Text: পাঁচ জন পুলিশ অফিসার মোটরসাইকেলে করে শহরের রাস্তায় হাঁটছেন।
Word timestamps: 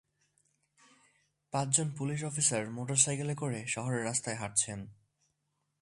পাঁচ 1.53 1.67
জন 1.77 1.87
পুলিশ 1.97 2.19
অফিসার 2.23 2.69
মোটরসাইকেলে 2.69 3.35
করে 3.35 3.59
শহরের 3.67 4.05
রাস্তায় 4.05 4.35
হাঁটছেন। 4.35 4.79